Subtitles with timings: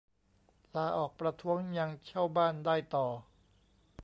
[0.75, 3.07] ลาออกประท้วง ยังเช่าบ้านได้ต่อ